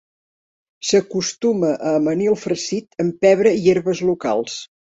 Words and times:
S'acostuma 0.91 1.69
a 1.91 1.93
amanir 1.99 2.31
el 2.33 2.39
farcit 2.47 2.99
amb 3.07 3.23
pebre 3.29 3.55
i 3.61 3.63
herbes 3.77 4.05
locals. 4.13 4.61